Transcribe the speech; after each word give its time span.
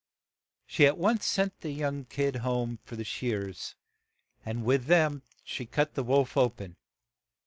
She 0.65 0.87
at 0.87 0.97
once 0.97 1.27
sent 1.27 1.61
the 1.61 1.69
young 1.69 2.05
kid 2.05 2.37
home 2.37 2.79
for 2.83 2.95
the 2.95 3.03
shears, 3.03 3.75
and 4.43 4.65
with 4.65 4.85
them 4.85 5.21
she 5.43 5.67
cut 5.67 5.93
the 5.93 6.01
wolf 6.03 6.35
o 6.35 6.49
pen. 6.49 6.75